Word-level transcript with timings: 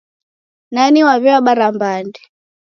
Nani 0.73 1.01
waw'iabara 1.07 1.67
mbande? 1.75 2.21